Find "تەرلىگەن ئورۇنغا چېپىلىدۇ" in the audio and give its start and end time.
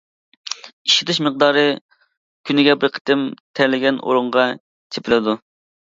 3.61-5.43